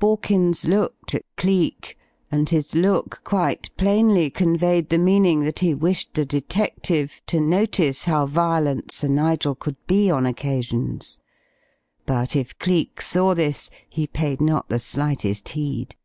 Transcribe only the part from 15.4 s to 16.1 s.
heed.